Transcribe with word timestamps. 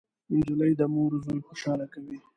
نجلۍ 0.37 0.73
د 0.79 0.81
مور 0.93 1.11
زوی 1.23 1.39
خوشحاله 1.47 1.85
کوي. 1.93 2.17